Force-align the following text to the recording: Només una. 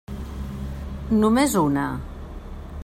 Només 1.19 1.57
una. 1.63 1.87